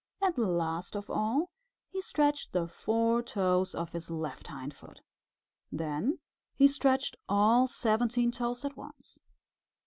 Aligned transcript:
And 0.19 0.35
last 0.35 0.95
of 0.95 1.11
all 1.11 1.51
he 1.91 2.01
stretched 2.01 2.53
the 2.53 2.67
four 2.67 3.21
toes 3.21 3.75
of 3.75 3.91
his 3.91 4.09
left 4.09 4.47
hindfoot. 4.47 5.03
Then 5.71 6.17
he 6.55 6.67
stretched 6.67 7.17
all 7.29 7.67
seventeen 7.67 8.31
toes 8.31 8.65
at 8.65 8.75
once. 8.75 9.19